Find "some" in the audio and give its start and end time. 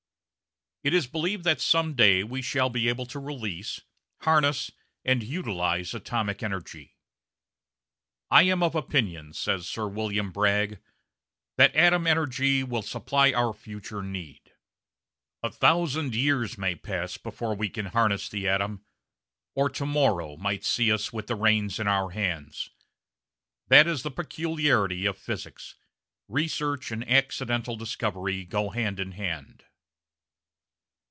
1.61-1.93